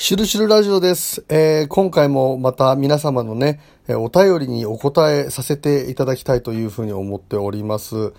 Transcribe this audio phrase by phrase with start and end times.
[0.00, 1.24] シュルシルラジオです。
[1.28, 8.12] えー今回もまた皆様のね、えお便りにお答えさせていただきたいというふうに思っております。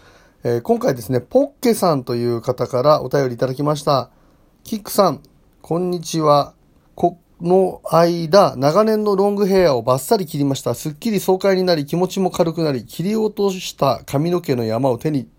[0.44, 4.10] えー今回ですね、ポッケさんという方からお便りいただきました。
[4.66, 5.24] キックさん、
[5.62, 6.54] こんにちは。
[6.96, 10.76] この間、長年のロングヘアをバッサリ切りました。
[10.76, 15.30] すっきり爽快になり、気持ちも軽くなり、切り落とした髪の毛の山を手に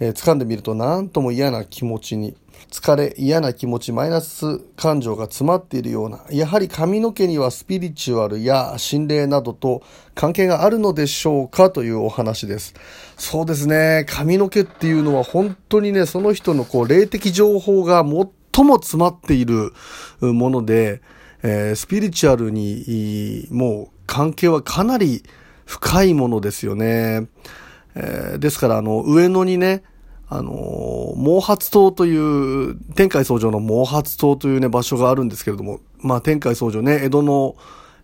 [0.00, 2.36] えー掴んでみると何とも嫌な気持ちに。
[2.70, 6.24] 疲れ嫌な気持ちマイナス感情が詰まっているような。
[6.30, 9.82] やはり髪の毛にはスピリチュアルや心霊などと
[10.14, 12.74] 関係があるのでしょうかというお話です。
[13.16, 14.04] そうですね。
[14.08, 19.72] 髪の毛っていうのは本当にねその人のこう霊的情報が最も詰まっている
[20.20, 21.02] もので、
[21.42, 25.22] えースピリチュアルにもう関係はかなり
[25.66, 27.28] 深いものですよね。
[27.94, 29.82] えーですから、あの、上野にね、
[30.28, 37.56] あの毛髪島という、天海僧城の毛髪島というね、場所があるんですけれども、まあ、天海僧正ね、江戸の、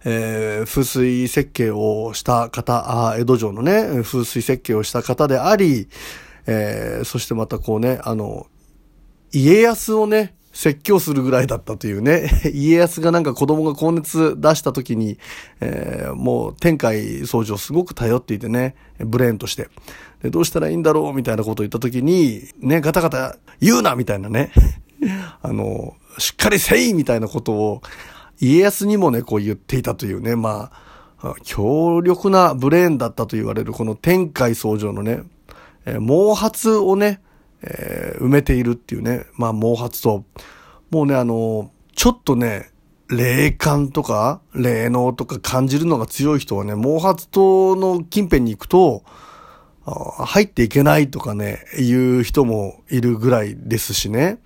[0.04, 5.88] えー風水設計をした方、あ江戸城のね、風水設計をした方であり、
[6.46, 8.46] えーそしてまたこうね、あの、
[9.32, 15.18] 家康をね、説教するぐらいだったというね、 家康がなんか子供が高熱出した時に、
[15.60, 19.68] えーもう天海僧正すごく頼っていてね、ブレーンとして。
[20.22, 24.52] で、どうしたらいいんだろうみたいなことを言った時に、ね、ガタガタ言うなみたいなね、
[25.42, 27.82] あの、しっかりせいみたいなことを、
[28.40, 30.70] 家康にもね、こう言っていたというね、ま
[31.22, 35.22] あ、強力なブレーンだったと言われるこの天海僧正のね、
[35.86, 37.20] えー毛髪をね、
[37.62, 40.24] えー埋めているっていうね、まあ毛髪と、
[40.90, 42.70] もうね、あの、ちょっとね、
[43.08, 49.02] 霊感とか、霊能とか感じるのが強い人はね、毛髪島の近辺に行くと、
[49.84, 54.38] 入っていけないとかね、いう人もいるぐらいですしね。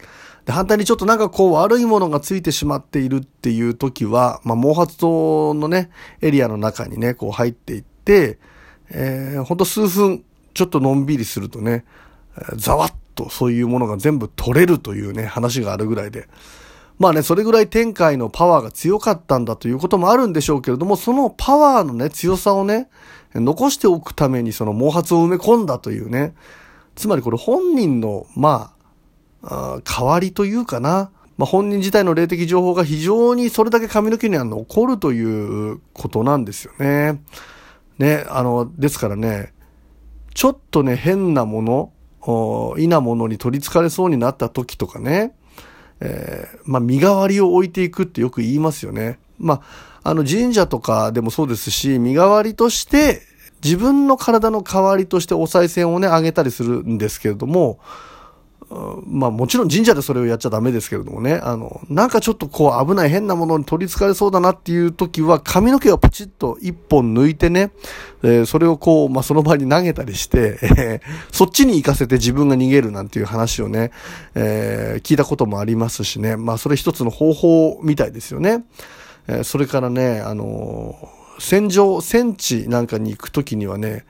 [0.47, 5.91] で、反対にちょっとなんかこう悪いものがついてしまっているっていう時は、まあ、毛髪島のね、
[6.22, 8.39] エリアの中にね、こう入っていって、
[8.89, 11.84] えー、ほんと数分、ちょっとのんびりするとね、
[12.56, 16.28] ざわっとそういうものが全部取れるというね、話があるぐらいで。
[16.99, 22.88] まあね、それぐらい天界のパワーが強かったんだということもあるんでしょうけれども、そのパワーのね、強さをね、
[23.34, 26.34] 残しておくためにその毛髪を埋め込んだというね、
[26.94, 28.72] つまりこれ本人の、ま
[29.43, 37.21] あ、あ代わりというかな、まあ、本人自体の霊的情報が非常にそれだけ髪の毛には残るということなんですよね。
[37.98, 39.53] ね、あの、ですからね、
[40.34, 41.93] ちょっとね、変なもの、
[42.78, 45.34] いなものに取り憑かれそうになった時とかね、
[46.00, 49.19] えーまあ、身代わりを置いていくってよく言いますよね。
[49.38, 49.62] ま
[50.03, 53.22] あ、あの神社とかでもそうですし、身代わりとして、
[53.65, 57.78] 自分の体の代わりとしてお賽銭をね、あげたりするんですけれども、
[59.06, 67.71] まあもちろん神社でそれをやっちゃダメですけれどもね、あの、なんかちょっとこう危ない変なものに取り憑かれそうだなっていう時は髪の毛をプチッと一本抜いてね、
[68.22, 70.66] えーそれをこう、まあその場に投げたりして、え
[71.00, 71.00] ー
[71.32, 73.93] そっちに行かせて自分が逃げるなんていう話をね、
[74.34, 78.65] えー聞いたこともありますしね、まあそれ一つの方法みたいですよね。
[79.28, 80.97] えそれからね、あの
[81.38, 84.04] 戦場、戦地なんかに行く時にはね、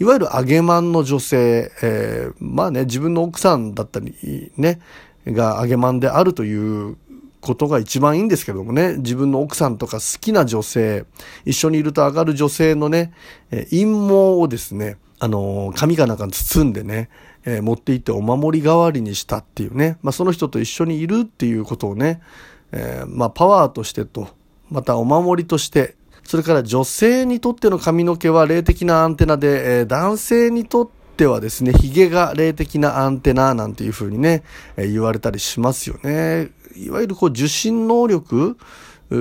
[0.00, 4.80] いわゆる揚げまんの女性、えーまあね、自分の奥さんだったり、ね、
[5.26, 6.96] が揚げまんであるという
[7.40, 11.04] ことが一番いいんですけどもね、自分の奥さんとか好きな女性、
[11.44, 13.12] 一緒にいると上がる女性のね、
[13.50, 17.10] えー陰謀をですね、あのー紙かなんかに包んでね、
[17.44, 22.20] えー持って行ってお守り代わりにしたっていうね、まあその人と一緒にいるっていうことをね、
[22.72, 24.28] えーまあパワーとしてと、
[24.70, 25.96] またお守りとして、
[26.28, 34.42] それから女性にとっての髪の毛は霊的なアンテナで、えー男性にとってはですね、髭が霊的なアンテナなんていう風にね、
[34.76, 36.50] えー言われたりしますよね。
[36.76, 38.58] いわゆるこう受信能力、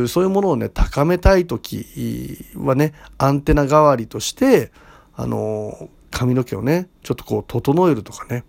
[0.10, 4.74] そういうものをね、高めたいときはね、アンテナ代わりとして、
[5.16, 8.44] あのー髪の毛をね、ちょっとこう整えるとかね。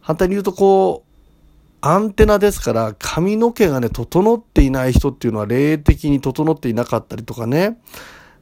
[0.00, 1.07] 反対に言うとこう、
[1.80, 7.78] アンテナですから髪の毛がね、整っていない人っていうのは霊的に整っていなかったりとかね。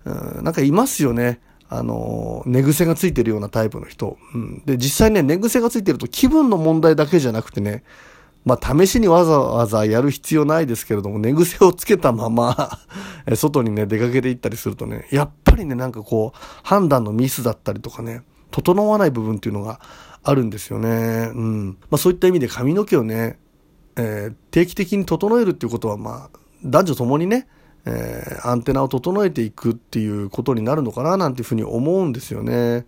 [0.04, 1.40] うん、なんかいますよね。
[1.68, 4.16] あの、寝癖がついてるようなタイプの人。
[4.34, 7.82] うん、で、実際ね、寝癖がついてると気分の問題だけじゃなくてね、
[8.44, 12.78] まあ、試しにわざわざやる必要ないですけれども、寝癖をつけたまま
[13.34, 19.80] 外にね、出かけて行ったりするとね、やっぱりね、なんかこう、判断のミスだったりとかね、整わない部分っていうのが
[20.22, 21.30] あるんですよね。
[21.34, 21.68] うん。
[21.90, 23.38] まあ、そういった意味で髪の毛をね、
[23.96, 27.46] えー定期的に整えるっていうことは、まあ、男女ともにね、
[27.84, 32.86] えーアンテナを整えていくっていうことになるのかななんていうふうに思うんですよね。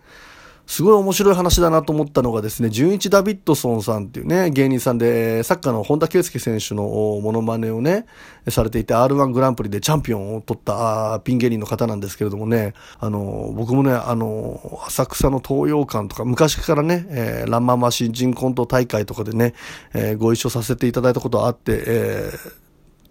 [0.68, 6.82] すごい面白い話だなと思ったのがですね、純一ダビッドソンさんっていうね、芸人さんで、サッカーの本田圭佑選手の
[7.22, 8.04] モノマネをね、
[8.50, 19.54] されていて、R1 グランプリでチャンピオンを取ったピン芸人の方なんですけれどもね、あの、僕もね、あの、浅草の東洋館とか、昔からね、えー、ランママ新人コント大会とかでね、
[19.94, 22.67] えー、ご一緒させていただいたことあって、えー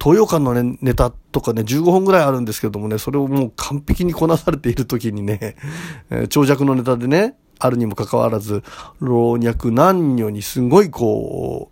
[0.08, 5.58] 東洋館のね、ネタとかね、15本ぐらいあるんですけどもね、それをもう完璧にこなされている時にね、
[6.10, 8.64] えー、長尺のネタでね、あるにもかかわらず、
[9.02, 11.72] 老若男女にすごいこ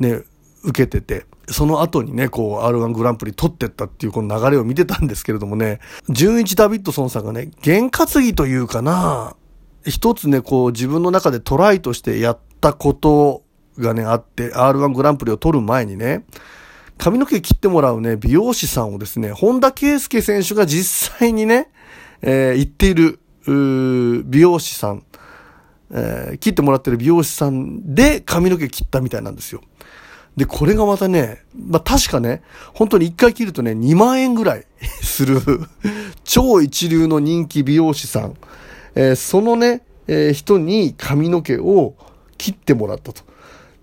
[0.00, 0.24] う、ね、
[0.64, 5.78] 受けてて、その後にね、こう、R1 グランプリ取ってったっていうこの流れを見てたんですけれどもね、
[6.08, 9.36] 純一ダビッドソンさんがね、験担ぎというかな、
[9.86, 13.44] 一つね、こう、自分の中でトライとしてやったこと
[13.78, 16.24] がね、あって、R1 グランプリを取る前にね、
[17.00, 21.70] 髪の毛切ってもらうね、美容師さんをですね、本田圭佑選手が実際にね、
[22.22, 23.18] えー、言っている、
[24.26, 25.02] 美容師さん
[25.92, 29.60] えー、切ってもらってる美容師さんで髪の毛切ったみたいなんですよ。
[30.36, 32.42] で、これがまたね、まあ、確かね、
[32.72, 34.66] 本当に一回切るとね、2万円ぐらい
[35.02, 35.40] する
[36.24, 38.34] 超一流の人気美容師さん、
[38.94, 41.94] えー、そのね、えー、人に髪の毛を
[42.38, 43.22] 切ってもらったと。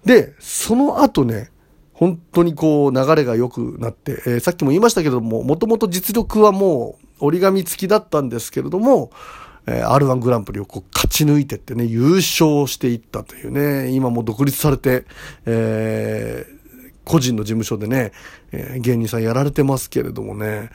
[0.06, 1.52] で、その後ね、
[1.98, 9.10] 本当にこう流れが良くなって、えー、さっきも言いましたけども、もともと実力はもう折り紙付きだったんですけれども、
[9.66, 15.06] えー、R1 グランプリをこう勝ち抜いてってね、優勝していったというね、今も独立されて、
[15.48, 18.12] えー、個人の事務所でね、
[18.52, 20.70] えー、芸人さんやられてますけれどもね、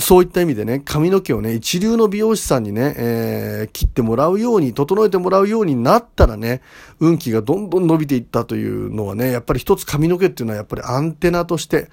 [0.00, 6.62] そういった意味でね、髪の毛をね、一流の美容師さんにね、えー、切ってもらうように、整えてもらうようになったらね、
[6.98, 11.90] 運気がどんどん伸びていったというのはね、やっぱり一つ髪の毛っていうのはやっぱりアンテナとして、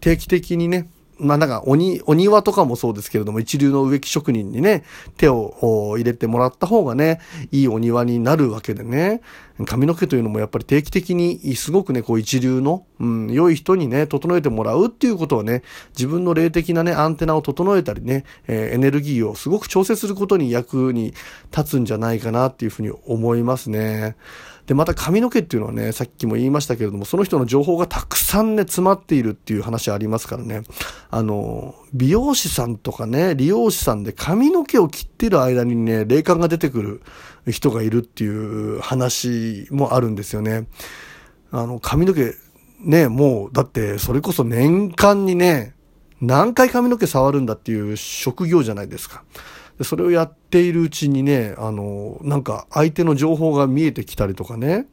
[0.00, 0.88] 定期的にね、
[1.18, 4.84] まあなんかおに、お庭とかもそうですけれども、一流の植木職人にね、
[5.16, 7.20] 手を入れてもらった方がね、
[7.52, 9.22] いいお庭になるわけでね、
[9.64, 21.14] 髪の毛というのもやっぱり定期的にすごくね、こう一流の、うん、良い人にね、整えてもらうっていうことはね、自分の霊的なね、アンテナを整えたりね、えー、エネルギーをすごく調整することに役に
[21.56, 24.16] 立つんじゃないかなっていうふうに思いますね。
[24.66, 30.62] で、また髪の毛っていうのはね、さっきも言いましたけれども、その人の情報がたくさんね、詰まっているっていう話ありますからね。
[31.10, 37.02] あの、美容師さんとかね、理容師さんで髪の毛を切ってる間にね、霊感が出てくる
[37.48, 40.66] 人がいるっていう話もあるんですよね。
[41.52, 42.34] あの、髪の毛、
[42.80, 45.74] ね、もう、だって、それこそ年間にね、
[46.20, 49.24] 何回髪の毛触るんだっていう職業じゃないですか。
[49.82, 54.86] それをやっているうちにね、あの、なんか相手の情報が見えてきたりとかね、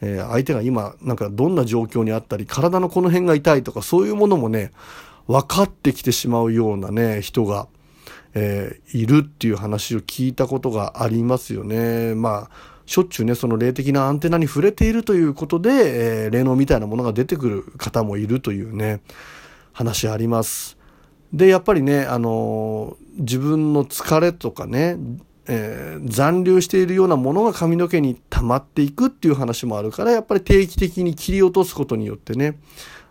[0.00, 4.70] えー、相手が今、なんかどんな状況にあったり、体のこの辺が痛いとか、そういうものもね、
[5.26, 7.66] 分かってきてしまうようなね、人が、
[8.34, 12.14] えー、いるっていう話を聞いたことがありますよね。
[12.14, 12.50] まあ、
[12.88, 19.02] しょっちゅうね、その霊的なアンテナに触れているということで、えー、霊能みたいなものが出てくる方もいるというね、
[19.74, 20.78] 話あります。
[21.30, 24.96] で、やっぱりね、あの自分の疲れとかね、
[25.46, 32.58] えー、残留しているようなものが髪の毛に溜まっていくっていう話もあるから、やっぱり定期的に切り落とすことによってね、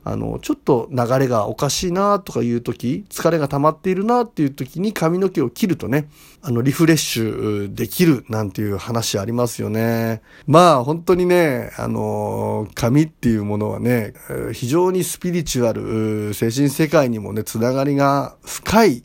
[0.10, 6.08] あの、ちょっと流れがおかしいなとかいう時、疲れが溜まっているなっていう時に髪の毛を切るとね、
[6.42, 10.22] あの、リフレッシュできるなんていう話ありますよね。
[10.46, 14.14] まあ、本当にね、あの、髪っていうものはね、
[14.54, 19.04] 非常にスピリチュアル、精神世界にもね、つながりが深い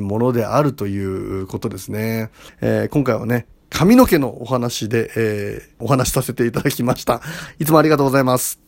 [0.00, 2.30] ものであるということですね。
[2.60, 7.20] えー、今回はね、髪の毛のお話で、えー、お話しさせていただきました。
[7.60, 8.58] いつもありがとうございます。